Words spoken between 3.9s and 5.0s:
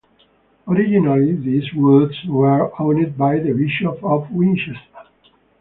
of Winchester.